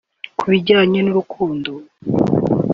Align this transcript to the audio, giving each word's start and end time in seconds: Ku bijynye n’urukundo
Ku 0.39 0.45
bijynye 0.51 0.99
n’urukundo 1.03 1.71